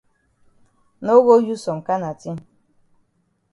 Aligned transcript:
No 1.01 1.21
go 1.25 1.35
use 1.51 1.63
some 1.65 1.81
kana 1.87 2.09
tin. 2.19 2.37